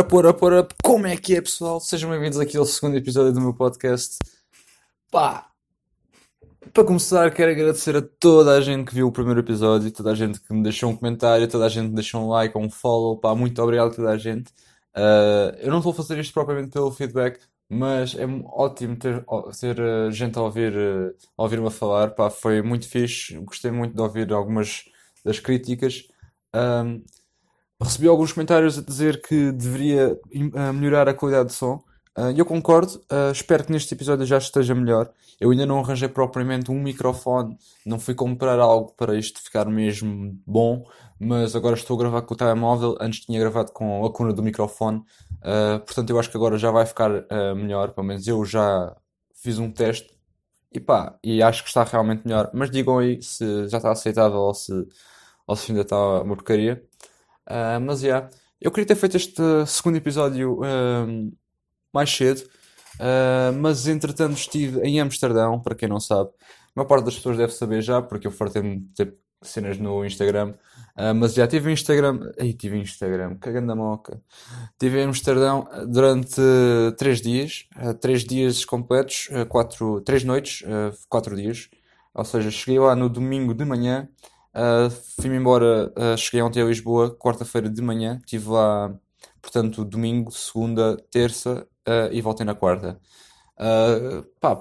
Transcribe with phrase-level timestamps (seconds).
[0.00, 1.78] Ora, ora, ora, como é que é, pessoal?
[1.78, 4.16] Sejam bem-vindos aqui ao segundo episódio do meu podcast.
[5.10, 5.50] Pá,
[6.72, 10.14] para começar, quero agradecer a toda a gente que viu o primeiro episódio, toda a
[10.14, 12.70] gente que me deixou um comentário, toda a gente que deixou um like ou um
[12.70, 13.18] follow.
[13.18, 14.50] Pá, muito obrigado a toda a gente.
[14.96, 19.22] Uh, eu não a fazer isto propriamente pelo feedback, mas é ótimo ter,
[19.60, 22.12] ter uh, gente a ouvir, uh, ouvir-me falar.
[22.12, 23.34] Pá, foi muito fixe.
[23.40, 24.82] Gostei muito de ouvir algumas
[25.22, 26.08] das críticas.
[27.80, 31.82] Recebi alguns comentários a dizer que deveria uh, melhorar a qualidade de som.
[32.16, 35.10] Uh, eu concordo, uh, espero que neste episódio já esteja melhor.
[35.40, 37.56] Eu ainda não arranjei propriamente um microfone,
[37.86, 40.84] não fui comprar algo para isto ficar mesmo bom,
[41.18, 44.42] mas agora estou a gravar com o telemóvel, antes tinha gravado com a cuna do
[44.42, 45.02] microfone,
[45.86, 47.10] portanto eu acho que agora já vai ficar
[47.56, 48.94] melhor, pelo menos eu já
[49.34, 50.10] fiz um teste
[50.72, 52.50] e pá, e acho que está realmente melhor.
[52.52, 54.72] Mas digam aí se já está aceitável ou se,
[55.46, 56.84] ou se ainda está uma porcaria.
[57.50, 61.32] Uh, mas já, yeah, eu queria ter feito este segundo episódio uh,
[61.92, 62.42] mais cedo,
[62.94, 66.30] uh, mas entretanto estive em Amsterdão, para quem não sabe.
[66.30, 70.04] A maior parte das pessoas deve saber já, porque eu fartei-me de ter cenas no
[70.04, 70.54] Instagram.
[71.16, 72.30] mas já tive Instagram.
[72.38, 74.22] Aí tive Instagram, cagando a moca.
[74.78, 76.40] Tive em Amsterdão durante
[76.96, 77.66] 3 dias,
[78.00, 80.62] 3 dias completos, 4, 3 noites,
[81.08, 81.68] 4 dias.
[82.14, 84.08] Ou seja, cheguei lá no domingo de manhã
[84.54, 88.92] Uh, Fui-me embora, uh, cheguei ontem a Lisboa, quarta-feira de manhã, estive lá,
[89.40, 93.00] portanto, domingo, segunda, terça uh, e voltei na quarta.
[94.40, 94.58] pá,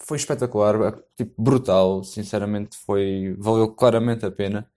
[0.00, 4.68] foi espetacular, tipo, brutal, sinceramente, foi, valeu claramente a pena.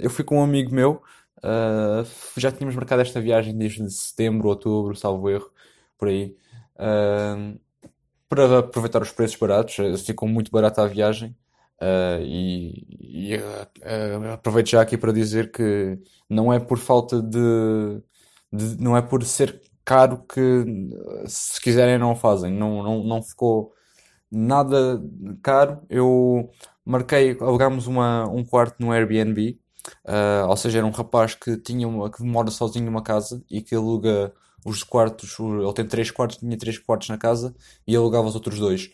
[0.00, 1.02] eu fui com um amigo meu,
[2.36, 5.50] já tínhamos marcado esta viagem desde setembro, outubro, salvo erro,
[5.98, 6.36] por aí.
[8.28, 11.34] para aproveitar os preços baratos, ficou muito barata a viagem.
[11.80, 18.02] Uh, e, e uh, aproveito já aqui para dizer que não é por falta de,
[18.52, 20.64] de, não é por ser caro que
[21.26, 22.52] se quiserem não fazem.
[22.52, 23.72] Não, não, não ficou
[24.30, 25.00] nada
[25.42, 25.80] caro.
[25.88, 26.50] Eu
[26.84, 29.58] marquei, alugámos uma, um quarto no Airbnb.
[30.04, 33.62] Uh, ou seja, era um rapaz que tinha uma, que mora sozinho numa casa e
[33.62, 34.32] que aluga
[34.64, 37.54] os quartos, ele tem três quartos, tinha três quartos na casa
[37.86, 38.90] e alugava os outros dois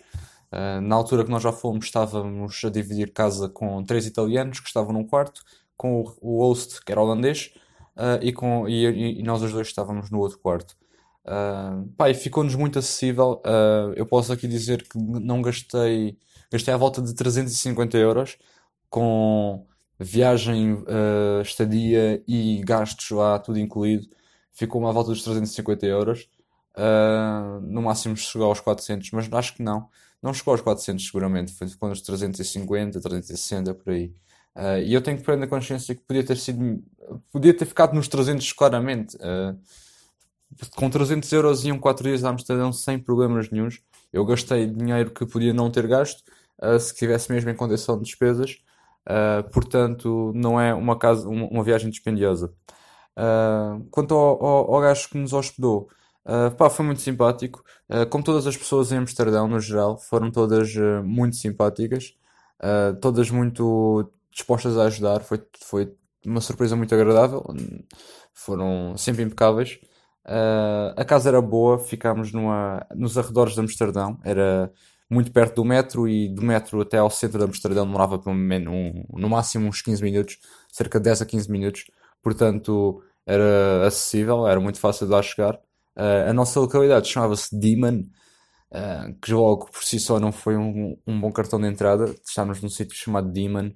[0.55, 4.69] Uh, na altura que nós já fomos, estávamos a dividir casa com três italianos que
[4.69, 5.43] estavam num quarto,
[5.77, 7.53] com o, o host, que era holandês,
[7.97, 10.77] uh, e, com, e, e, nós os dois estávamos no outro quarto.
[11.25, 13.43] Uh, pá, e ficou-nos muito acessível.
[13.45, 16.17] Uh, eu posso aqui dizer que não gastei,
[16.53, 18.39] gastei à volta de 350 euros
[18.89, 19.67] com
[19.99, 20.85] viagem,
[21.43, 24.07] estadia e gastos lá, tudo incluído.
[24.53, 26.29] Ficou-me à volta dos 350 euros.
[27.63, 29.89] no máximo chegou aos 400, mas acho que não.
[30.25, 34.07] Não chegou aos 400 seguramente, foi com uns 350, 360 por aí.
[34.57, 36.83] Uh, e eu tenho que prender a consciência que podia ter sido,
[37.31, 39.17] podia ter ficado nos 300 claramente.
[39.17, 39.55] Uh,
[40.77, 43.83] com 300 euros iam 4 dias a Amsterdão sem problemas nenhums.
[44.11, 46.23] Eu gastei dinheiro que podia não ter gasto,
[46.63, 48.57] uh, se tivesse mesmo em condição de despesas.
[49.53, 52.51] portanto, não é uma, casa, uma, uma viagem dispendiosa.
[53.91, 55.91] quanto ao, ao, ao gajo que nos hospedou,
[56.27, 57.63] Uh, pá, foi muito simpático.
[57.89, 62.15] Uh, como todas as pessoas em Amsterdão, no geral, foram todas uh, muito simpáticas,
[63.01, 65.21] todas muito dispostas a ajudar.
[65.21, 67.45] Foi, foi uma surpresa muito agradável.
[68.33, 69.79] Foram sempre impecáveis.
[70.97, 74.19] a casa era boa, ficámos numa, nos arredores de Amsterdão.
[74.25, 74.73] Era
[75.11, 78.73] muito perto do metro e do metro até ao centro de Amsterdão demorava pelo menos
[78.73, 80.39] um, no máximo uns 15 minutos,
[80.73, 81.85] cerca de 10 a 15 minutos.
[82.23, 85.61] Portanto, era acessível, era muito fácil de lá chegar.
[85.97, 88.05] Uh, a nossa localidade chamava-se Demon,
[88.73, 92.15] uh, que logo por si só não foi um, um bom cartão de entrada.
[92.25, 93.71] Estávamos num sítio chamado Demon,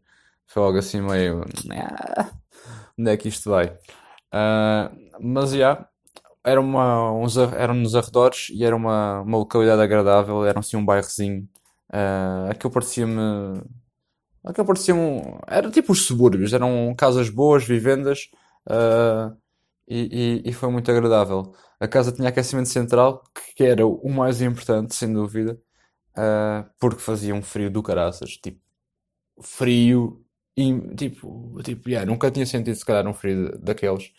[0.46, 1.44] foi logo assim meio.
[2.98, 3.66] Onde é que isto vai?
[4.34, 5.88] Uh, mas já, yeah,
[6.44, 10.84] era, uma, uns, era nos arredores e era uma, uma localidade agradável, era assim um
[10.84, 11.48] bairrozinho.
[11.90, 13.62] Uh, aquilo parecia-me.
[14.44, 15.22] Aquilo parecia-me.
[15.46, 18.30] Era tipo os subúrbios, eram casas boas, vivendas.
[18.66, 19.36] Uh,
[19.88, 21.54] e, e, e, foi muito agradável.
[21.80, 23.24] A casa tinha aquecimento central,
[23.56, 25.58] que era o mais importante, sem dúvida,
[26.16, 28.60] uh, porque fazia um frio do caraças, tipo,
[29.42, 30.24] frio,
[30.56, 34.12] e, tipo, tipo yeah, nunca tinha sentido se calhar um frio daqueles.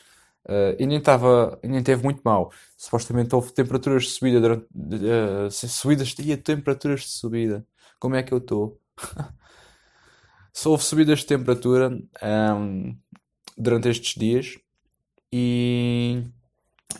[0.46, 2.52] Uh, e nem estava, nem teve muito mal.
[2.78, 7.66] Supostamente houve temperaturas de subida durante uh, subidas e temperaturas de subida.
[8.00, 8.82] Como é que eu estou?
[10.54, 11.90] Só houve subidas de temperatura
[12.58, 12.98] um,
[13.58, 14.58] durante estes dias
[15.34, 16.24] e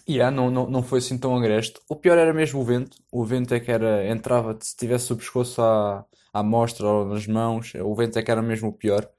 [0.08, 1.80] yeah, não, não, não foi assim tão agreste.
[1.90, 2.98] O pior era mesmo o vento.
[3.12, 7.28] O vento é que era, entrava, se tivesse o pescoço à, à mostra ou nas
[7.28, 9.10] mãos, o vento é que era mesmo o pior.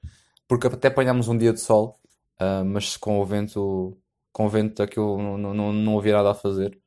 [0.47, 1.99] Porque até apanhámos um dia de sol,
[2.41, 3.97] uh, mas com o vento
[4.31, 6.79] com vento aquilo não, não, não, não havia nada a fazer.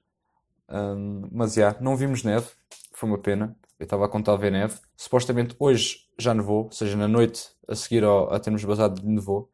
[0.68, 2.48] Um, mas já, yeah, não vimos neve,
[2.92, 3.56] foi uma pena.
[3.78, 4.78] Eu estava a contar ver neve.
[4.96, 9.50] Supostamente hoje já nevou, ou seja, na noite a seguir ao, a termos basado nevou,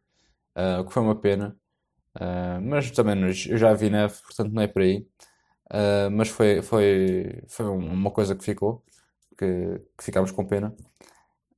[0.57, 1.57] uh, o que foi uma pena.
[2.17, 5.07] Uh, mas também eu já vi neve, portanto não é por aí.
[5.73, 8.85] Uh, mas foi, foi, foi uma coisa que ficou,
[9.39, 10.75] que, que ficámos com pena.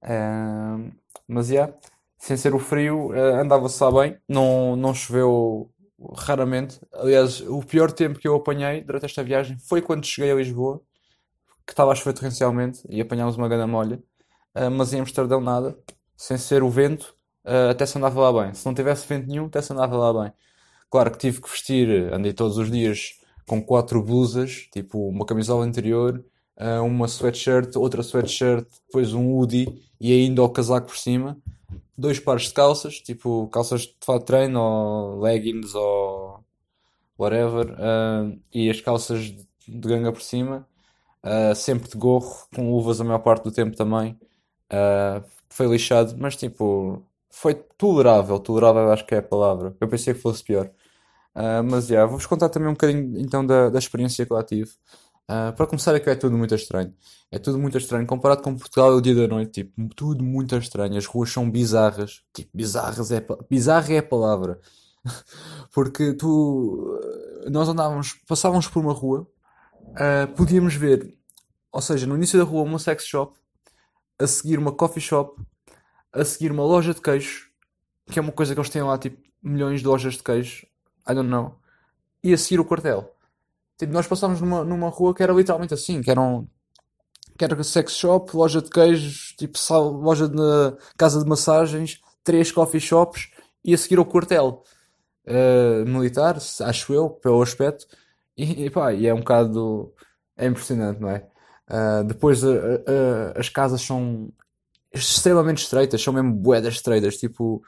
[0.02, 0.93] Uh,
[1.26, 1.72] mas yeah,
[2.19, 5.70] sem ser o frio, andava-se bem, não, não choveu
[6.16, 6.81] raramente.
[6.93, 10.82] Aliás, o pior tempo que eu apanhei durante esta viagem foi quando cheguei a Lisboa,
[11.66, 14.02] que estava a chover torrencialmente e apanhámos uma grande molha.
[14.72, 15.76] mas em Amsterdão nada,
[16.16, 17.16] sem ser o vento,
[17.71, 18.55] até se andava lá bem.
[18.55, 20.33] Se não tivesse vento nenhum, até se andava lá bem.
[20.93, 23.15] Claro que tive que vestir, andei todos os dias
[23.47, 26.25] com quatro blusas, tipo uma camisola interior,
[26.56, 31.39] uh, uma sweatshirt, outra sweatshirt, depois um hoodie e ainda o casaco por cima,
[31.97, 36.44] dois pares de calças, tipo calças de fato de treino ou leggings ou
[37.19, 39.44] whatever, uh, e as calças de
[39.89, 40.67] ganga por cima,
[41.25, 44.19] uh, sempre de gorro, com luvas a maior parte do tempo também.
[45.49, 49.75] foi lixado, mas tipo, foi tolerável, tolerável acho que é a palavra.
[49.81, 50.70] Eu pensei que fosse pior.
[51.34, 54.43] Uh, mas já, yeah, vou-vos contar também um bocadinho então da, da experiência que lá
[54.44, 54.70] tive.
[55.25, 56.94] Uh, para começar, é que é tudo muito estranho.
[57.31, 58.06] É tudo muito estranho.
[58.06, 60.96] Comparado com Portugal, é o dia da noite, tipo, tudo muito estranho.
[60.99, 62.23] As ruas são bizarras.
[62.34, 64.61] Tipo, bizarras é, bizarra é a palavra.
[65.73, 67.00] Porque tu,
[67.50, 69.26] nós andávamos, passávamos por uma rua,
[69.88, 71.17] uh, podíamos ver,
[71.73, 73.34] ou seja, no início da rua, uma sex shop,
[74.19, 75.40] a seguir uma coffee shop,
[76.12, 77.49] a seguir uma loja de queijo,
[78.11, 80.67] que é uma coisa que eles têm lá, tipo, milhões de lojas de queijo
[81.09, 81.56] I don't know,
[82.23, 83.14] e a seguir o quartel.
[83.76, 86.47] Tipo, nós passámos numa, numa rua que era literalmente assim, que era um,
[87.37, 90.37] que era sex shop, loja de queijos, tipo sal, loja de
[90.97, 93.31] casa de massagens, três coffee shops
[93.65, 94.62] e a seguir o quartel
[95.26, 97.87] uh, militar, acho eu, pelo aspecto.
[98.37, 99.93] E, e pá, e é um bocado.
[100.37, 101.26] É impressionante, não é?
[101.69, 102.53] Uh, depois uh,
[103.37, 104.32] as casas são
[104.94, 107.62] extremamente estreitas, são mesmo boedas estreitas, tipo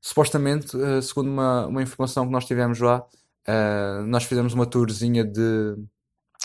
[0.00, 3.04] supostamente, uh, segundo uma, uma informação que nós tivemos lá,
[3.48, 5.76] uh, nós fizemos uma tourzinha de,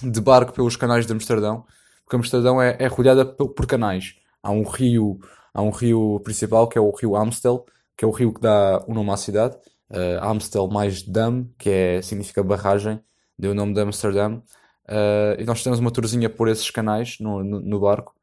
[0.03, 1.65] de barco pelos canais de Amsterdão,
[2.05, 4.15] porque Amsterdão é, é rodeada por, por canais.
[4.41, 5.19] Há um rio,
[5.53, 7.65] há um rio principal que é o rio Amstel,
[7.97, 9.57] que é o rio que dá o nome à cidade.
[9.89, 13.01] Uh, Amstel mais Dam, que é, significa barragem,
[13.37, 14.41] deu o nome de Amsterdão.
[14.87, 18.13] Uh, e nós fizemos uma tourzinha por esses canais no, no, no barco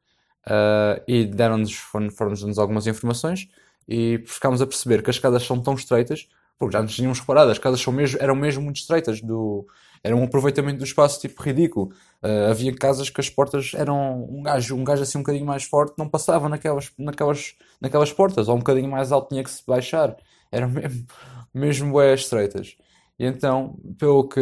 [0.47, 3.47] uh, e deram-nos foram-nos algumas informações
[3.87, 6.27] e ficámos a perceber que as casas são tão estreitas,
[6.57, 9.65] porque já nos tínhamos reparado, as casas mesmo, eram mesmo muito estreitas, do,
[10.03, 11.91] era um aproveitamento do espaço tipo ridículo.
[12.21, 15.63] Uh, havia casas que as portas eram um gajo, um gajo assim um bocadinho mais
[15.63, 19.63] forte, não passava naquelas, naquelas, naquelas portas, ou um bocadinho mais alto tinha que se
[19.65, 20.15] baixar.
[20.51, 21.05] Eram mesmo,
[21.53, 22.75] mesmo estreitas.
[23.19, 24.41] E então, pelo que,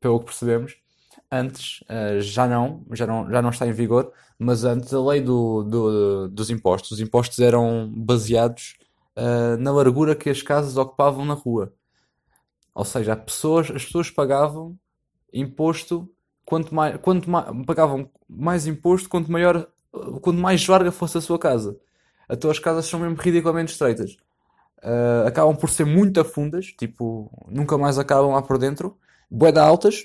[0.00, 0.76] pelo que percebemos,
[1.30, 5.20] antes uh, já não, já não, já não está em vigor, mas antes a lei
[5.20, 8.76] do, do, dos impostos, os impostos eram baseados
[9.16, 11.72] uh, na largura que as casas ocupavam na rua.
[12.74, 14.76] Ou seja, as pessoas, as pessoas pagavam
[15.32, 16.08] imposto
[16.44, 19.68] quanto mais, quanto mais pagavam mais imposto quanto maior
[20.20, 21.78] quanto mais larga fosse a sua casa.
[22.28, 24.16] Então as casas são mesmo ridiculamente estreitas.
[24.82, 28.96] Uh, acabam por ser muito afundas, tipo, nunca mais acabam lá por dentro.
[29.30, 30.04] Boeda altas,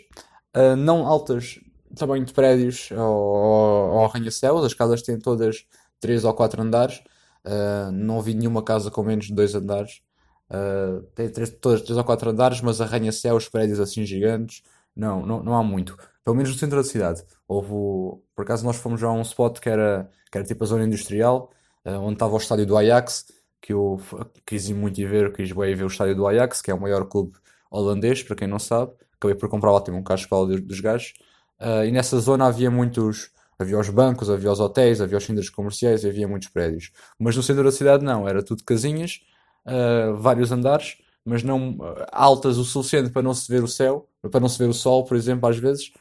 [0.55, 1.59] uh, não altas
[1.95, 4.63] tamanho de prédios ou, arranha-céus.
[4.63, 5.65] As casas têm todas
[5.99, 7.01] 3 ou 4 andares.
[7.45, 10.01] Uh, não vi nenhuma casa com menos de 2 andares.
[10.49, 14.61] Uh, tem todas 3 ou 4 andares, mas arranha-céus, prédios assim gigantes.
[14.95, 15.97] Não, não, não há muito.
[16.23, 17.23] Pelo menos no centro da cidade.
[17.47, 20.67] Houve, por acaso nós fomos já a um spot que era, que era tipo a
[20.67, 21.51] zona industrial,
[21.85, 23.25] uh, onde estava o estádio do Ajax,
[23.61, 23.99] que eu
[24.45, 26.79] quis ir muito ir ver, quis bem ver o estádio do Ajax, que é o
[26.79, 27.33] maior clube
[27.69, 28.93] holandês, para quem não sabe.
[29.17, 31.13] Acabei por comprar lá, tipo um casco dos gajos.
[31.59, 33.31] Uh, e nessa zona havia muitos.
[33.57, 36.91] Havia os bancos, havia os hotéis, havia os centros comerciais, havia muitos prédios.
[37.17, 39.21] Mas no centro da cidade não, era tudo casinhas,
[39.65, 44.09] uh, vários andares, mas não uh, altas o suficiente para não se ver o céu,
[44.29, 45.93] para não se ver o sol, por exemplo, às vezes,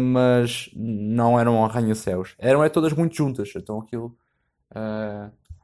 [0.00, 2.34] mas não eram arranha-céus.
[2.38, 4.14] Eram é, todas muito juntas, então aquilo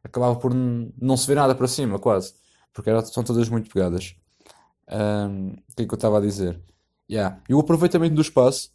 [0.02, 2.32] acabava por não se ver nada para cima, quase,
[2.72, 4.14] porque são todas muito pegadas.
[4.88, 6.60] O que é que eu estava a dizer?
[7.10, 7.40] Yeah.
[7.48, 8.70] E o aproveitamento do espaço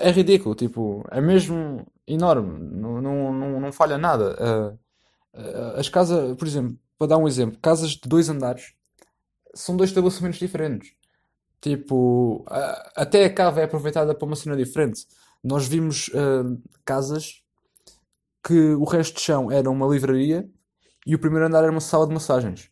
[0.00, 4.78] é ridículo, tipo, é mesmo enorme, não, não, não, não falha nada.
[5.34, 8.74] Uh, as casas, por exemplo, para dar um exemplo, casas de dois andares
[9.54, 10.92] são dois estabelecimentos diferentes.
[11.60, 15.06] Tipo, uh, até a cava é aproveitada para uma cena diferente.
[15.42, 16.08] Nós vimos
[16.84, 17.42] casas
[18.44, 20.48] que o resto de chão era uma livraria
[21.04, 22.71] e o primeiro andar era uma sala de massagens.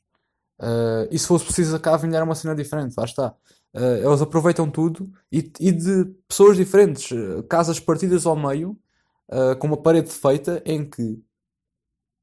[1.11, 3.35] E se fosse preciso a cava ainda era uma cena diferente, lá está.
[3.73, 7.09] Uh, eles aproveitam tudo e, e, de pessoas diferentes,
[7.49, 8.76] casas partidas ao meio,
[9.29, 11.23] uh, com uma parede feita em que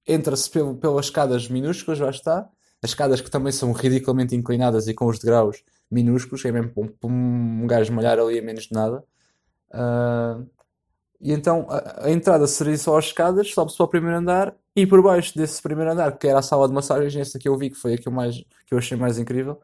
[0.05, 2.49] entra-se pelas escadas minúsculas, lá está,
[2.81, 7.09] as escadas que também são ridiculamente inclinadas e com os degraus minúsculos, é mesmo para
[7.09, 9.03] um, um gajo malhar ali a menos de nada.
[9.69, 10.47] Uh,
[11.19, 14.85] e então a, a, entrada seria só as escadas, sobe-se para o primeiro andar e
[14.85, 17.71] por baixo desse primeiro andar, que era a sala de massagens, essa que eu vi,
[17.71, 18.35] que foi a que eu, mais,
[18.67, 19.55] que eu achei mais incrível,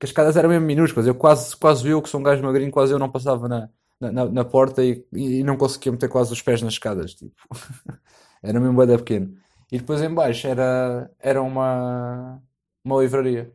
[0.00, 1.06] que as escadas eram mesmo minúsculas.
[1.06, 3.68] Eu quase, quase eu, que sou um gajo magrinho, quase eu não passava na,
[4.00, 7.14] na, na porta e, e, não conseguia meter quase os pés nas escadas.
[7.14, 7.34] Tipo.
[8.42, 9.36] era mesmo bem pequeno.
[9.70, 12.42] E depois em baixo era, era uma,
[12.82, 13.52] uma livraria.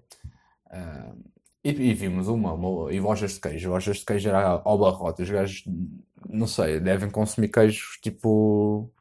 [0.68, 1.18] Uh,
[1.64, 3.72] e, e, vimos uma, uma, e lojas de queijo.
[3.72, 5.24] Lojas de queijo era ao barrote.
[5.24, 5.64] Os gajos,
[6.30, 8.92] não sei, devem consumir queijos tipo.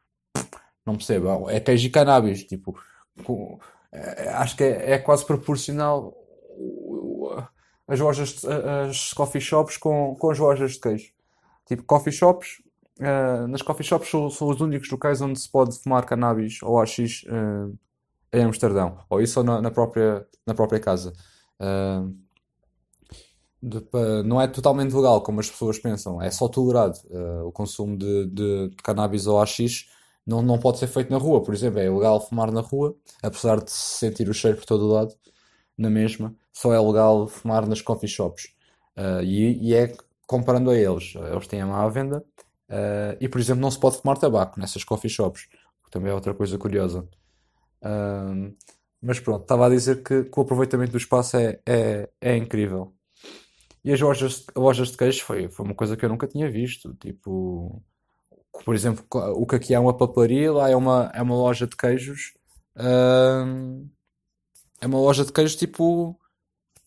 [0.86, 1.50] Não percebo.
[1.50, 2.44] É queijo e cannabis.
[2.44, 2.78] Tipo,
[3.24, 3.58] com,
[3.92, 6.14] é, acho que é, é, quase proporcional
[7.88, 11.12] as lojas, as coffee shops com, com as lojas de queijo.
[11.66, 12.62] Tipo, coffee shops,
[13.00, 16.80] uh, nas coffee shops são, são, os únicos locais onde se pode fumar cannabis ou
[16.80, 17.76] AX uh,
[18.32, 18.98] eh, em Amsterdão.
[19.10, 21.12] Ou isso ou na, na, própria, na própria casa.
[21.60, 22.14] Uh,
[23.62, 23.82] de,
[24.24, 26.98] não é totalmente legal, como as pessoas pensam, é só tolerado.
[27.44, 29.88] O consumo de, de, de, cannabis ou AX
[30.26, 33.62] não, não pode ser feito na rua, por exemplo, é legal fumar na rua, apesar
[33.62, 35.14] de se sentir o cheiro por todo o lado,
[35.78, 38.48] na mesma, só é legal fumar nas coffee shops.
[38.96, 39.94] Uh, e, e, é
[40.26, 42.24] comparando a eles, eles têm a má venda,
[42.70, 45.46] uh, e por exemplo, não se pode fumar tabaco nessas coffee shops,
[45.84, 47.06] que também é outra coisa curiosa.
[49.00, 52.92] mas pronto, estava a dizer que, que, o aproveitamento do espaço é, é, é incrível.
[53.84, 56.94] E as lojas, lojas de queijo foi, foi uma coisa que eu nunca tinha visto.
[56.94, 57.80] Tipo,
[58.64, 61.76] por exemplo, o que aqui é uma papelaria, lá é uma, é uma loja de
[61.76, 62.34] queijos.
[62.76, 63.88] Hum,
[64.80, 66.18] é uma loja de queijos tipo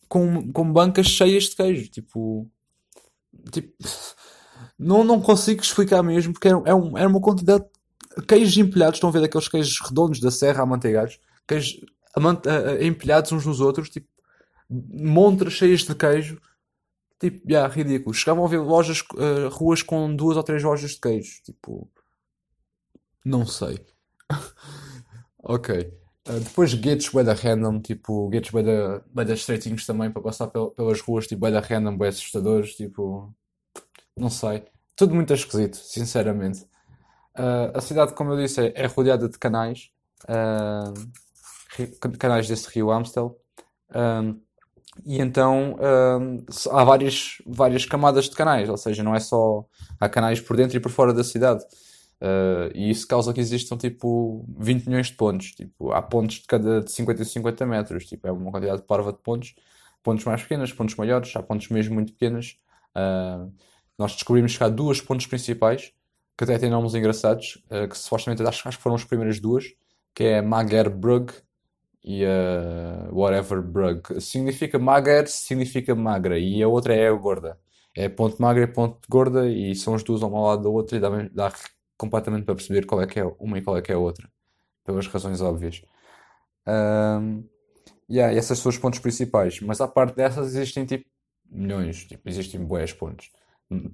[0.08, 1.90] com, com bancas cheias de queijo.
[1.90, 2.50] Tipo,
[3.52, 3.74] tipo
[4.78, 7.66] não, não consigo explicar mesmo porque é, é, um, é uma quantidade
[8.18, 8.98] de queijos empilhados.
[8.98, 11.80] Estão a ver aqueles queijos redondos da serra amanteigados, queijos
[12.82, 14.08] empilhados uns nos outros, tipo
[14.70, 16.40] montras cheias de queijo
[17.20, 18.14] Tipo, yeah, ridículo.
[18.14, 21.42] Chegavam a ver lojas, uh, ruas com duas ou três lojas de queijo.
[21.44, 21.90] Tipo,
[23.26, 23.86] não sei.
[25.44, 25.94] ok.
[26.28, 26.74] Uh, depois
[27.10, 31.42] bem da random, tipo, guetos bem da, estreitinhos também para passar pel, pelas ruas, tipo,
[31.42, 33.34] bem da random, bem assustadores, tipo,
[34.16, 34.64] não sei.
[34.96, 36.64] Tudo muito esquisito, sinceramente.
[37.38, 39.92] Uh, a cidade, como eu disse, é, é rodeada de canais,
[40.26, 40.94] uh,
[42.18, 43.38] canais desse rio Amstel.
[45.05, 45.77] E então
[46.19, 49.65] hum, há várias, várias camadas de canais, ou seja, não é só.
[50.00, 51.63] Há canais por dentro e por fora da cidade.
[52.22, 55.51] Uh, e isso causa que existam tipo 20 milhões de pontos.
[55.51, 58.05] Tipo, há pontos de cada de 50 e 50 metros.
[58.05, 59.55] Tipo, é uma quantidade parva de pontos.
[60.03, 62.58] Pontos mais pequenos, pontos maiores, há pontos mesmo muito pequenos.
[62.96, 63.51] Uh,
[63.98, 65.93] nós descobrimos que há duas pontos principais
[66.38, 69.65] que até têm nomes engraçados, uh, que supostamente acho, acho que foram as primeiras duas,
[70.15, 71.34] que é Magerbrug
[72.03, 74.22] e a Whatever Brug.
[74.22, 76.39] Significa mager, significa magra.
[76.39, 77.60] E a outra é gorda.
[77.96, 80.98] É ponto magra e ponto gorda e são as duas uma ao lado da outra
[80.98, 81.53] e dá, dá
[81.98, 84.29] completamente para perceber qual é que é uma e qual é que é a outra.
[84.86, 85.82] Pelas razões óbvias.
[86.68, 87.44] Um,
[88.10, 89.60] yeah, esses são os pontos principais.
[89.62, 91.06] Mas à parte dessas existem tipo
[91.51, 92.06] milhões.
[92.06, 93.32] Tipo, existem boas pontos.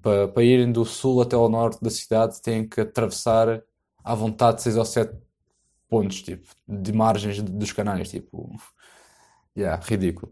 [0.02, 3.62] Para, para irem do sul até ao norte da cidade têm que atravessar
[4.04, 5.25] à vontade 6 ou 7
[5.96, 8.50] pontos, tipo, de margens dos canais, tipo,
[9.58, 10.30] yeah, ridículo.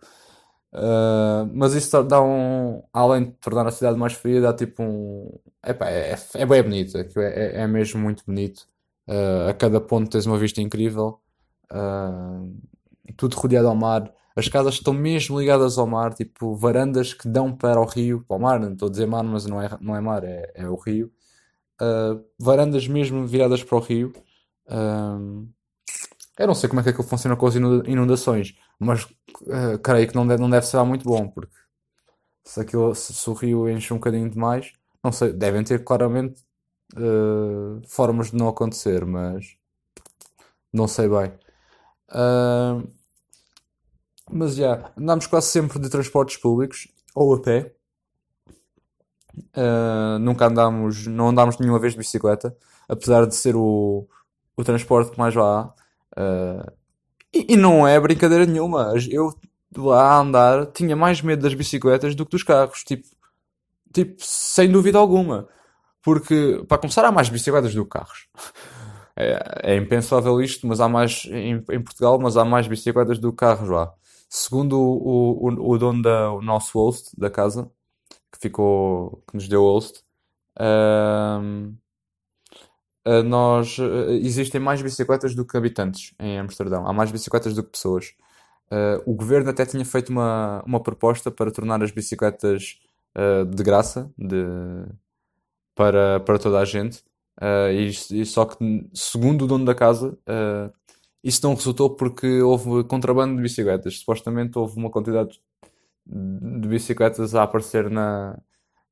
[0.73, 5.39] Uh, mas isso dá um, além de tornar a cidade mais fria, dá tipo um,
[5.63, 8.67] é, é, é bem bonito, é, é, é mesmo muito bonito.
[9.07, 11.19] Uh, a cada ponto tens uma vista incrível,
[11.71, 12.53] uh,
[13.15, 14.11] tudo rodeado ao mar.
[14.35, 18.37] As casas estão mesmo ligadas ao mar, tipo varandas que dão para o rio, para
[18.37, 20.67] o mar, não estou a dizer mar, mas não é, não é mar, é, é
[20.67, 21.11] o rio.
[22.39, 24.13] varandas mesmo viradas para o rio.
[24.69, 25.49] Um,
[26.37, 30.15] eu não sei como é que aquilo funciona com as inundações, mas uh, creio que
[30.15, 31.53] não deve, não deve ser muito bom, porque
[32.43, 36.43] se, aquilo, se, o rio enche um bocadinho demais, não sei, devem ter claramente
[36.95, 39.55] uh, formas de não acontecer, mas
[40.71, 41.31] não sei bem.
[42.09, 42.87] Uh,
[44.31, 47.73] mas já, andamos quase sempre de transportes públicos ou a pé.
[49.55, 52.55] Uh, nunca andámos, não andámos nenhuma vez de bicicleta,
[52.87, 54.07] apesar de ser o,
[54.55, 55.73] o transporte que mais vá.
[56.17, 56.71] Uh,
[57.33, 58.93] e, e, não é brincadeira nenhuma.
[59.09, 59.33] Eu
[59.75, 62.83] lá a andar tinha mais medo das bicicletas do que dos carros.
[62.83, 63.07] Tipo,
[63.91, 65.47] tipo sem dúvida alguma.
[66.03, 68.27] Porque, para começar, há mais bicicletas do que carros.
[69.15, 73.31] É, é impensável isto, mas há mais em, em, Portugal, mas há mais bicicletas do
[73.31, 73.93] que carros lá.
[74.27, 77.69] segundo o, o, o dono da, o nosso host da casa,
[78.31, 80.03] que ficou, que nos deu host,
[80.59, 81.73] ahm,
[83.25, 86.87] nós, ah, existem mais bicicletas do que habitantes em Amsterdão.
[86.87, 88.13] Há mais bicicletas do que pessoas.
[88.71, 92.79] Ah, o governo até tinha feito uma, uma proposta para tornar as bicicletas
[93.15, 94.45] ah, de graça de,
[95.75, 97.03] para, para toda a gente.
[97.71, 100.17] E, e só que, segundo o dono da casa,
[101.23, 103.99] isso não resultou porque houve contrabando de bicicletas.
[103.99, 105.41] Supostamente houve uma quantidade
[106.05, 108.39] de bicicletas a aparecer na,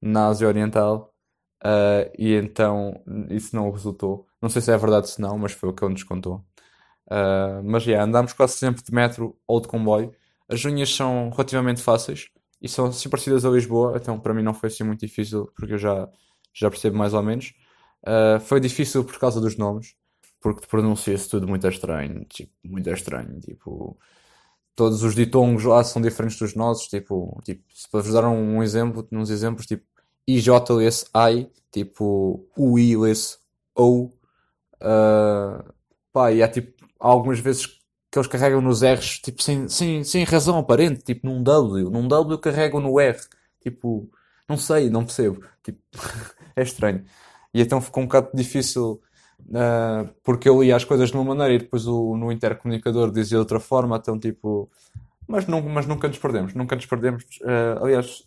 [0.01, 1.10] na Ásia Oriental,
[1.63, 4.27] ah, e então isso não resultou.
[4.41, 6.43] Não sei se é verdade ou se não, mas foi o que ele nos contou.
[7.09, 10.13] Ah, mas yeah, andámos quase sempre de metro ou de comboio.
[10.49, 12.29] As linhas são relativamente fáceis
[12.61, 15.73] e são assim parecidas a Lisboa, então para mim não foi assim muito difícil porque
[15.73, 16.09] eu já,
[16.53, 17.53] já percebo mais ou menos.
[18.05, 19.95] Ah, foi difícil por causa dos nomes,
[20.41, 23.97] porque pronuncia-se tudo muito estranho, tipo, muito estranho, tipo,
[24.75, 28.63] todos os ditongos lá são diferentes dos nossos, tipo, tipo, se para vos dar um
[28.63, 29.85] exemplo, uns exemplos, tipo,
[30.27, 33.37] IJ lê-se I, tipo, UI lê-se
[33.75, 34.13] OU,
[34.81, 35.63] ah,
[36.13, 37.67] pá, e há tipo, há algumas vezes
[38.11, 42.07] que eles carregam nos R's, tipo, sem, sem, sem razão aparente, tipo, num W, num
[42.07, 43.17] W carregam no R,
[43.61, 44.09] tipo,
[44.49, 45.79] não sei, não percebo, tipo,
[46.55, 47.05] é estranho.
[47.53, 49.01] E então ficou um bocado difícil,
[49.55, 53.37] ah, porque eu lia as coisas de uma maneira e depois o, no intercomunicador dizia
[53.37, 54.69] de outra forma, então tipo,
[55.27, 57.23] mas, não, mas nunca nos perdemos, nunca nos perdemos.
[57.45, 58.23] Ah, aliás,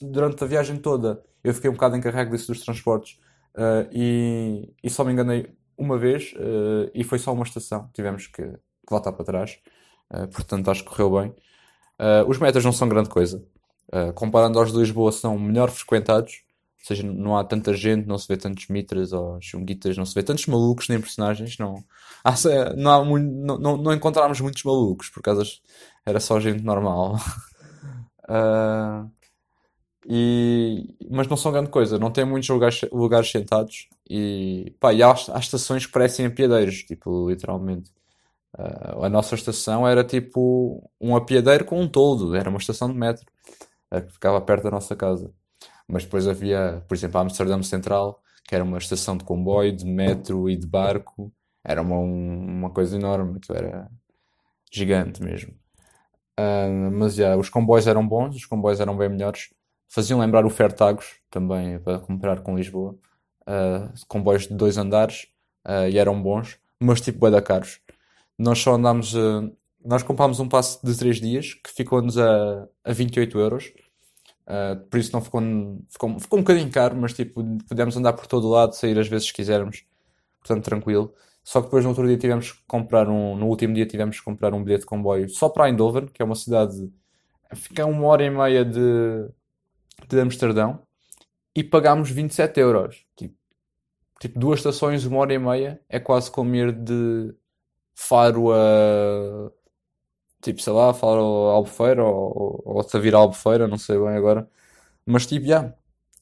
[0.00, 3.20] durante a viagem toda eu fiquei um bocado encarregue disso dos transportes,
[3.54, 8.26] ah, e, e só me enganei uma vez, ah, e foi só uma estação, tivemos
[8.26, 8.42] que,
[8.88, 9.58] voltar para trás,
[10.10, 11.34] Ah, portanto acho que correu bem.
[12.28, 13.44] Os metros não são grande coisa.
[13.92, 16.42] Uh, comparando aos de Lisboa, são melhor frequentados,
[16.80, 20.14] ou seja, não há tanta gente, não se vê tantos mitras ou chunguitas, não se
[20.14, 21.84] vê tantos malucos nem personagens, não,
[22.24, 22.34] há,
[22.76, 25.42] não, há muito, não, não, não encontramos muitos malucos, por causa
[26.06, 27.16] era só gente normal.
[30.06, 34.92] Uh, e, mas não são grande coisa, não tem muitos lugares, lugares sentados e, pá,
[34.92, 37.90] e há, há estações que parecem apiadeiros, tipo, literalmente.
[38.58, 42.94] Uh, a nossa estação era tipo um apiadeiro com um toldo, era uma estação de
[42.98, 43.26] metro
[43.90, 45.30] eh, que ficava perto da nossa casa.
[45.88, 49.84] Mas depois havia, por exemplo, a Amsterdã Central, que era uma estação de comboio, de
[49.86, 51.32] metro e de barco.
[51.64, 53.90] Era uma, um- uma coisa enorme, aquilo era
[54.72, 55.54] gigante mesmo.
[56.36, 59.50] Ah, mas já, os comboios eram bons, os comboios eram bem melhores.
[59.88, 62.96] Faziam lembrar o Fertagos, também para comparar com Lisboa.
[63.46, 65.26] Ah, comboios de dois andares,
[65.64, 67.80] ah, e eram bons, mas tipo bué da caros.
[68.38, 69.50] Nós só andámos, ah,
[69.84, 73.72] nós comprámos um passe de 3 dias que ficou-nos a, a 28 euros.
[74.46, 75.40] Uh, por isso não ficou,
[75.88, 79.08] ficou, ficou um bocadinho caro, mas tipo, podemos andar por todo o lado, sair às
[79.08, 79.84] vezes se quisermos,
[80.40, 81.14] portanto tranquilo.
[81.42, 84.24] Só que depois no outro dia tivemos que comprar um, no último dia tivemos que
[84.24, 86.90] comprar um bilhete de comboio só para Eindhoven, que é uma cidade,
[87.54, 89.28] fica uma hora e meia de,
[90.08, 90.80] de Amsterdão,
[91.54, 93.06] e pagámos 27 euros.
[93.16, 93.36] Tipo,
[94.20, 97.34] tipo, duas estações, uma hora e meia, é quase como ir de
[97.94, 99.50] Faro a,
[100.42, 104.16] tipo, sei lá, Faro a Albufeira, ou, ou, ou Tavira a Albufeira, não sei bem
[104.16, 104.48] agora.
[105.06, 105.74] Mas tipo, já,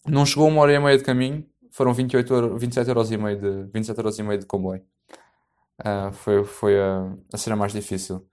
[0.07, 3.39] não chegou uma hora e meia de caminho, foram 28 euros, 27 euros e meio
[3.41, 4.83] de, 27 euros e meio de comboio.
[5.79, 8.27] Ah, foi, foi a, a cena mais difícil.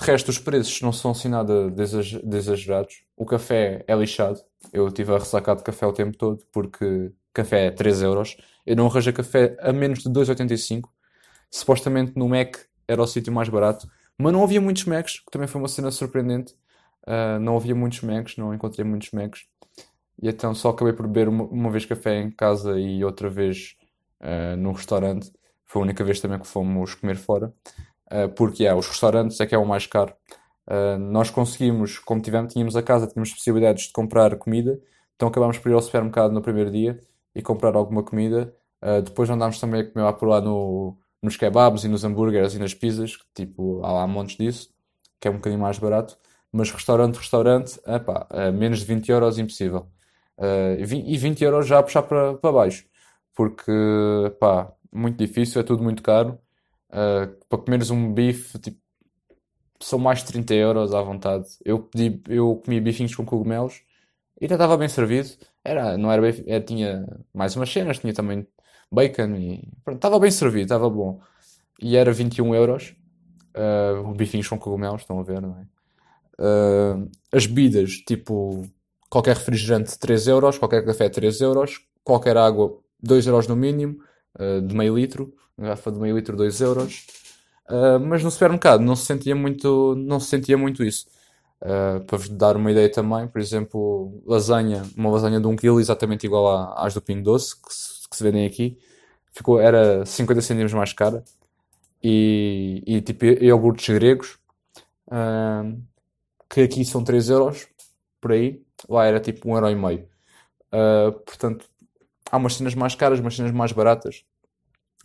[0.00, 3.04] De resto, os preços não são assim nada de exage- de exagerados.
[3.16, 4.40] O café é lixado.
[4.72, 8.36] Eu tive a ressacar de café o tempo todo porque café é 3 euros.
[8.66, 10.90] Eu não arranjei café a menos de 2,85.
[11.50, 12.56] Supostamente no Mac
[12.88, 13.86] era o sítio mais barato.
[14.18, 16.54] Mas não havia muitos Macs, que também foi uma cena surpreendente.
[17.06, 19.44] Ah, não havia muitos Macs, não encontrei muitos Macs.
[20.22, 23.76] E então só acabei por beber uma, uma vez café em casa e outra vez
[24.20, 25.32] ah, no restaurante.
[25.66, 27.52] Foi a única vez também que fomos comer fora.
[28.10, 30.12] Uh, porque é, os restaurantes é que é o mais caro.
[30.66, 34.80] Uh, nós conseguimos, como tivemos, tínhamos a casa, tínhamos possibilidades de comprar comida,
[35.14, 37.00] então acabámos por ir ao supermercado no primeiro dia
[37.34, 38.54] e comprar alguma comida.
[38.82, 42.54] Uh, depois andámos também a comer lá por lá no, nos kebabs e nos hambúrgueres
[42.54, 44.70] e nas pizzas, que, tipo, há lá montes disso,
[45.20, 46.18] que é um bocadinho mais barato.
[46.52, 49.88] Mas restaurante, restaurante, epá, uh, menos de 20 euros impossível.
[50.84, 52.84] 20 e 20 euros já a puxar para, para baixo,
[53.36, 53.72] porque,
[54.40, 56.38] pá, muito difícil, é tudo muito caro.
[56.94, 58.78] Uh, para comeres um bife, tipo,
[59.80, 61.46] são mais de 30 euros à vontade.
[61.64, 63.82] Eu pedi, eu comi bifinhos com cogumelos
[64.40, 65.30] e ainda estava bem servido.
[65.64, 68.46] Era, não era bem, era, tinha mais umas cenas, tinha também
[68.90, 71.20] bacon e pronto, estava bem servido, estava bom.
[71.82, 72.94] E era 21 euros.
[73.56, 75.66] Uh, bifinhos com cogumelos, estão a ver, não é?
[76.40, 78.62] Uh, as bebidas, tipo,
[79.08, 84.00] qualquer refrigerante 3 euros, qualquer café 3 euros, qualquer água 2 euros no mínimo,
[84.38, 87.06] uh, de meio litro, garrafa de meio litro 2 euros.
[87.68, 91.06] Uh, mas no supermercado não se sentia muito, não se sentia muito isso.
[91.62, 95.80] Uh, para vos dar uma ideia também, por exemplo, lasanha, uma lasanha de 1 kg
[95.80, 98.78] exatamente igual às do Pingo Doce, que se, que se vendem aqui,
[99.32, 101.24] ficou, era 50 cêntimos mais cara.
[102.02, 104.38] E, e tipo iogurtes gregos,
[105.08, 105.80] uh,
[106.50, 107.66] que aqui são 3 euros,
[108.20, 110.08] por aí, lá era tipo 1 euro.
[110.74, 111.66] Uh, portanto,
[112.34, 114.24] há umas cenas mais caras, umas cenas mais baratas.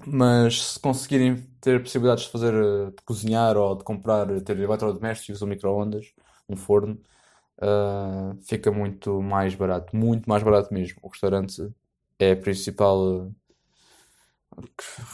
[0.06, 2.54] Mas se conseguirem ter possibilidades de fazer,
[2.92, 6.14] de cozinhar ou de comprar, ter eletrodomésticos ou micro-ondas,
[6.50, 7.00] um forno,
[7.62, 11.00] uh, fica muito mais barato, muito mais barato mesmo.
[11.04, 11.70] O restaurante
[12.18, 13.32] é a principal.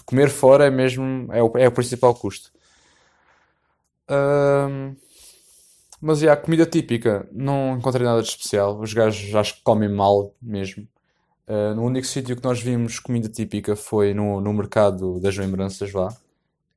[0.05, 2.51] Comer fora é mesmo é o, é o principal custo.
[4.09, 4.95] Uh,
[5.99, 8.79] mas e a comida típica, não encontrei nada de especial.
[8.79, 10.87] Os gajos acho que comem mal mesmo.
[11.47, 15.93] Uh, no único sítio que nós vimos comida típica foi no, no mercado das lembranças
[15.93, 16.15] lá,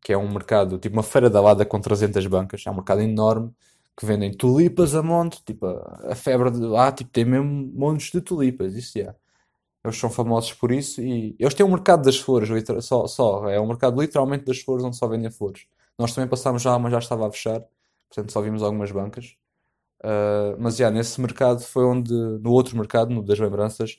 [0.03, 2.63] que é um mercado, tipo uma feira da lada com 300 bancas.
[2.67, 3.55] É um mercado enorme
[3.99, 8.21] que vendem tulipas a monte, tipo, a febre de lá, tipo, tem mesmo montes de
[8.21, 9.15] tulipas, isso é.
[9.85, 12.49] Eles são famosos por isso e eles têm um mercado das flores,
[12.85, 15.67] só, só, é um mercado literalmente das flores onde só vendem flores.
[15.99, 17.61] Nós também passámos lá, mas já estava a fechar,
[18.09, 19.37] portanto só vimos algumas bancas.
[20.01, 23.97] Uh, mas já, nesse mercado foi onde, no outro mercado, no das lembranças,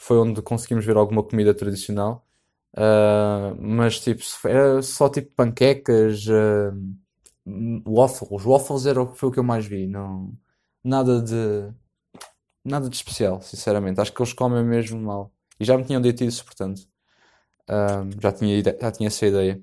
[0.00, 2.26] foi onde conseguimos ver alguma comida tradicional.
[2.72, 8.42] Uh, mas tipo, era só tipo panquecas, uh, waffles.
[8.44, 9.86] Waffles era, foi o que eu mais vi.
[9.86, 10.32] Não,
[10.82, 11.70] nada de
[12.64, 14.00] nada de especial, sinceramente.
[14.00, 15.32] Acho que eles comem mesmo mal.
[15.60, 16.80] E já me tinham dito isso, portanto.
[17.68, 19.62] Uh, já, tinha, já tinha essa ideia.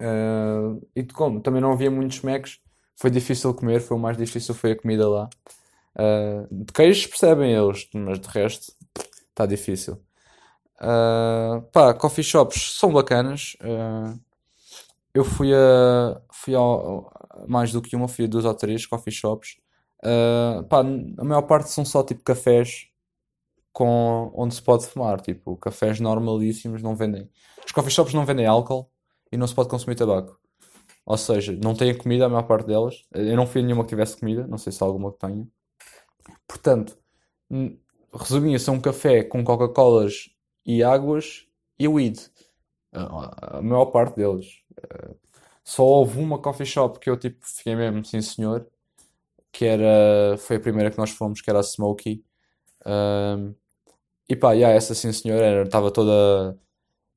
[0.00, 2.60] Uh, e como também não havia muitos Macs,
[2.96, 3.80] foi difícil comer.
[3.80, 5.30] Foi o mais difícil, foi a comida lá.
[5.96, 8.74] Uh, de queijo percebem eles, mas de resto
[9.34, 10.00] está difícil.
[10.80, 13.56] Uh, pá, coffee shops são bacanas.
[13.60, 14.18] Uh,
[15.12, 16.60] eu fui a, fui a
[17.46, 19.56] mais do que uma, fui a duas ou três coffee shops.
[20.00, 22.88] Uh, pá, a maior parte são só tipo cafés
[23.72, 25.20] com, onde se pode fumar.
[25.20, 27.28] Tipo, cafés normalíssimos não vendem.
[27.64, 28.90] Os coffee shops não vendem álcool
[29.32, 30.38] e não se pode consumir tabaco.
[31.06, 33.04] Ou seja, não têm comida a maior parte delas.
[33.12, 35.46] Eu não fui a nenhuma que tivesse comida, não sei se há alguma que tenha.
[36.48, 36.96] Portanto,
[38.14, 40.30] resumia-se a um café com Coca-Colas
[40.64, 41.46] e águas
[41.78, 42.18] e weed.
[42.92, 44.62] A maior parte deles.
[45.64, 48.68] Só houve uma coffee shop que eu tipo fiquei mesmo, sim senhor,
[49.52, 52.24] que era, foi a primeira que nós fomos, que era a Smokey.
[52.86, 53.54] Um,
[54.28, 56.58] e pá, yeah, essa sim senhor, estava toda,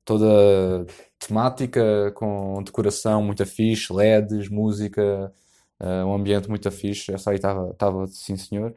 [0.04, 0.86] toda
[1.18, 5.32] temática, com decoração muito fixe, LEDs, música,
[5.80, 8.74] uh, um ambiente muito fixe, essa aí estava sim senhor.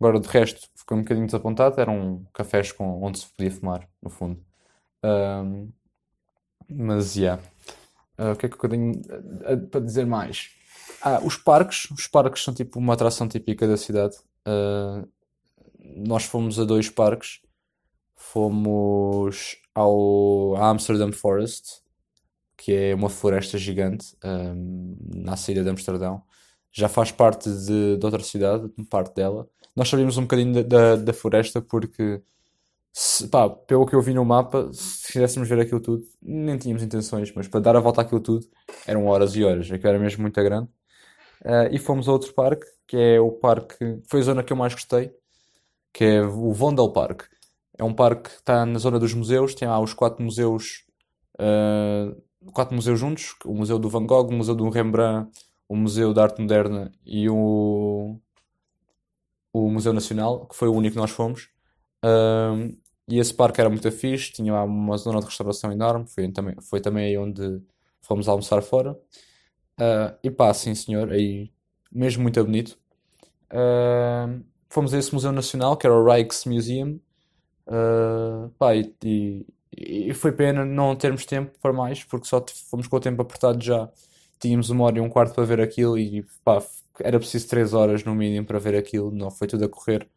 [0.00, 4.10] Agora, de resto, fiquei um bocadinho desapontado, eram cafés com, onde se podia fumar, no
[4.10, 4.44] fundo.
[5.04, 5.72] Um,
[6.68, 7.42] mas, yeah.
[8.18, 10.50] Uh, o que é que eu tenho uh, para dizer mais?
[11.02, 11.90] Ah, os parques.
[11.90, 14.16] Os parques são tipo uma atração típica da cidade.
[14.46, 15.08] Uh,
[15.78, 17.40] nós fomos a dois parques.
[18.14, 21.82] Fomos ao Amsterdam Forest,
[22.56, 26.22] que é uma floresta gigante um, na saída de Amsterdão.
[26.72, 29.48] Já faz parte de, de outra cidade, parte dela.
[29.76, 32.22] Nós sabíamos um bocadinho da, da, floresta porque
[32.92, 36.82] se, pá, pelo que eu vi no mapa, se quiséssemos ver aquilo tudo, nem tínhamos
[36.82, 38.46] intenções, mas para dar a volta àquilo tudo
[38.86, 40.68] eram horas e horas, aquilo era mesmo muito grande.
[41.44, 44.56] Uh, e fomos a outro parque, que é o parque, foi a zona que eu
[44.56, 45.12] mais gostei,
[45.92, 47.24] que é o Vondel Park.
[47.78, 50.84] É um parque que está na zona dos museus, tem lá os quatro museus,
[51.40, 52.16] uh,
[52.52, 55.30] quatro museus juntos, o Museu do Van Gogh, o Museu do Rembrandt,
[55.68, 58.20] o Museu da Arte Moderna e o,
[59.54, 61.48] o Museu Nacional, que foi o único que nós fomos.
[62.04, 62.76] Uh,
[63.08, 66.80] e esse parque era muito fixe, tinha uma zona de restauração enorme, foi também, foi
[66.80, 67.62] também aí onde
[68.02, 68.92] fomos almoçar fora.
[69.80, 71.52] Uh, e pá, sim senhor, aí
[71.92, 72.76] mesmo muito bonito.
[73.52, 76.98] Uh, fomos a esse Museu Nacional, que era o Rijksmuseum.
[77.66, 79.46] Uh, pá, e, e,
[80.10, 83.62] e, foi pena não termos tempo para mais, porque só fomos com o tempo apertado
[83.62, 83.88] já.
[84.40, 86.60] Tínhamos uma hora e um quarto para ver aquilo e pá,
[87.00, 90.08] era preciso três horas no mínimo para ver aquilo, não foi tudo a correr.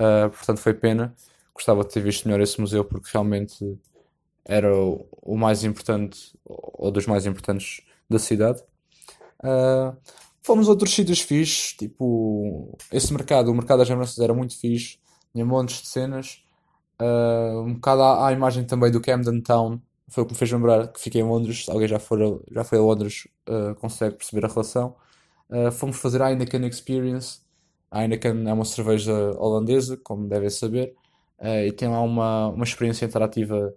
[0.00, 1.14] Uh, portanto, foi pena
[1.60, 3.78] gostava de ter visto melhor esse museu porque realmente
[4.44, 8.62] era o, o mais importante, ou dos mais importantes da cidade.
[9.44, 9.96] Uh,
[10.42, 14.98] fomos a outros sítios fixes, tipo esse mercado, o mercado das lembranças era muito fixe,
[15.32, 16.42] tinha montes de cenas.
[17.00, 20.50] Uh, um bocado à, à, imagem também do Camden Town, foi o que me fez
[20.50, 21.64] lembrar que fiquei em Londres.
[21.66, 24.96] Se alguém já, for, já foi a Londres, uh, consegue perceber a relação.
[25.72, 27.40] Fomos fazer a Heineken Experience.
[27.90, 30.94] A Heineken é uma cerveja holandesa, como devem saber
[31.40, 33.74] uh, e tem lá uma, uma experiência interativa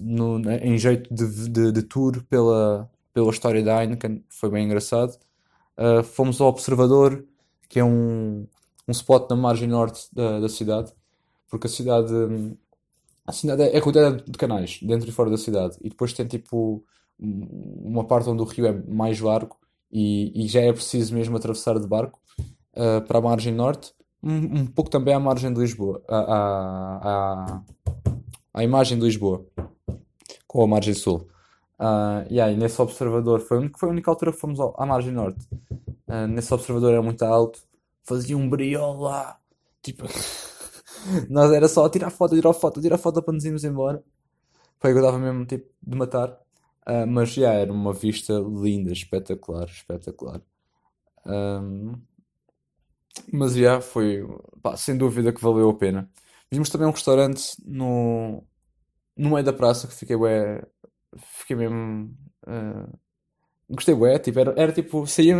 [0.00, 5.16] no, em jeito de, de, de, tour pela, pela história da Heineken, foi bem engraçado.
[5.76, 7.24] Uh, fomos ao Observador,
[7.68, 8.46] que é um,
[8.88, 10.92] um spot na margem norte da, da cidade,
[11.48, 12.12] porque a cidade,
[13.24, 16.26] a cidade é, é rodeada de canais, dentro e fora da cidade, e depois tem
[16.26, 16.84] tipo
[17.20, 19.56] uma parte onde o rio é mais largo
[19.90, 22.20] e, e já é preciso mesmo atravessar de barco
[22.76, 27.62] uh, para a margem norte, um, um, pouco também à margem de Lisboa, à, à,
[28.52, 29.46] à, imagem de Lisboa,
[30.46, 31.28] com a margem sul.
[31.78, 35.46] Uh, e aí, nesse observador, foi, foi a única altura que fomos à margem norte.
[36.08, 37.60] Uh, nesse observador era muito alto,
[38.02, 39.38] fazia um brilho lá,
[39.82, 40.04] tipo,
[41.30, 44.02] nós era só tirar foto, tirar foto, tirar foto para nos irmos embora.
[44.80, 46.38] Foi que eu estava mesmo tipo de matar.
[46.88, 50.40] Uh, mas já era uma vista linda, espetacular, espetacular.
[51.26, 51.94] Um,
[53.32, 54.22] mas já foi,
[54.62, 56.10] pá, sem dúvida que valeu a pena.
[56.50, 58.44] Vimos também um restaurante no,
[59.16, 60.62] no meio da praça que fiquei bué,
[61.18, 62.14] fiquei mesmo.
[62.46, 62.98] Uh,
[63.70, 65.36] gostei bué, tipo, era, era tipo, saía,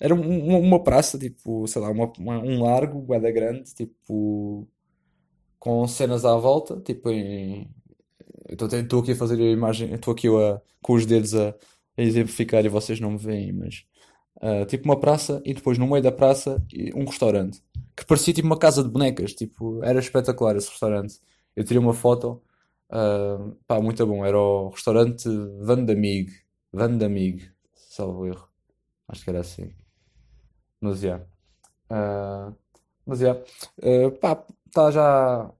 [0.00, 4.68] era uma, uma praça, tipo, sei lá, uma, uma- um largo, bué da grande, tipo,
[5.58, 7.70] com cenas à volta, tipo, em,
[8.48, 11.54] estou aqui a fazer a imagem, estou aqui a, com os dedos a,
[11.96, 13.84] a exemplificar e vocês não me veem, mas
[14.36, 16.62] uh, tipo uma praça e depois no meio da praça
[16.94, 17.62] um restaurante
[17.96, 21.18] que parecia tipo uma casa de bonecas, tipo, era espetacular esse restaurante.
[21.56, 22.42] Eu tirei uma foto,
[22.90, 25.26] uh, pá, muito bom, era o restaurante
[25.60, 26.30] Vandamig,
[26.72, 28.46] Vandamig, salvo erro,
[29.08, 29.72] acho que era assim,
[30.80, 31.08] mas já.
[31.08, 32.50] Yeah.
[32.50, 32.56] Uh,
[33.06, 33.42] mas já,
[33.82, 34.08] yeah.
[34.08, 35.50] uh, pá, está já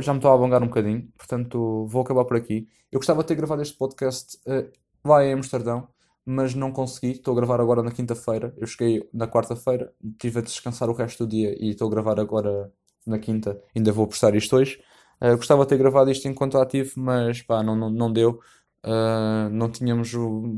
[0.00, 2.68] já me estou a alongar um bocadinho, portanto vou acabar por aqui.
[2.90, 4.70] Eu gostava de ter gravado este podcast uh,
[5.04, 5.88] lá em Amsterdão,
[6.24, 7.12] mas não consegui.
[7.12, 8.54] Estou a gravar agora na quinta-feira.
[8.56, 12.18] Eu cheguei na quarta-feira, tive a descansar o resto do dia e estou a gravar
[12.20, 12.72] agora
[13.06, 13.60] na quinta.
[13.74, 14.80] Ainda vou postar isto hoje.
[15.22, 18.40] Uh, gostava de ter gravado isto enquanto ativo, mas pá, não, não, não deu.
[18.84, 20.12] Uh, não tínhamos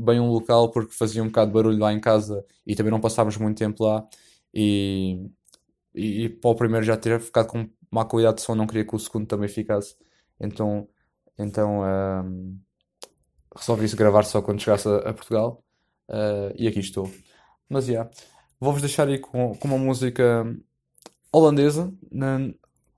[0.05, 3.01] bem um local porque fazia um bocado de barulho lá em casa e também não
[3.01, 4.07] passávamos muito tempo lá.
[4.53, 5.29] E,
[5.93, 8.85] e, e para o primeiro já ter ficado com má qualidade de som, não queria
[8.85, 9.95] que o segundo também ficasse.
[10.39, 10.87] Então,
[11.37, 12.59] então um,
[13.55, 15.63] resolvi gravar só quando chegasse a, a Portugal.
[16.09, 17.09] Uh, e aqui estou.
[17.69, 18.11] Mas já, yeah,
[18.59, 20.43] vou-vos deixar aí com, com uma música
[21.31, 21.93] holandesa.
[22.11, 22.39] Na,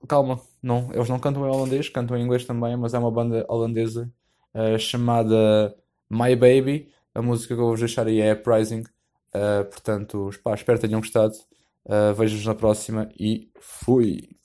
[0.08, 3.44] calma, não, eles não cantam em holandês, cantam em inglês também, mas é uma banda
[3.48, 4.10] holandesa
[4.54, 5.76] uh, chamada
[6.10, 6.90] My Baby.
[7.14, 8.80] A música que eu vou deixar aí é Uprising.
[8.80, 11.34] Uh, portanto, pá, espero que tenham gostado.
[11.84, 14.35] Uh, Vejo-vos na próxima e fui!